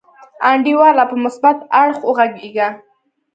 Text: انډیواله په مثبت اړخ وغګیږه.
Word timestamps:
انډیواله 0.49 1.03
په 1.11 1.15
مثبت 1.23 1.57
اړخ 1.81 1.97
وغګیږه. 2.05 2.67